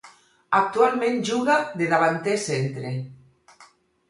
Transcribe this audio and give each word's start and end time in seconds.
Actualment 0.59 1.19
juga 1.31 1.57
de 1.83 1.91
davanter 1.93 2.35
centre. 2.47 2.95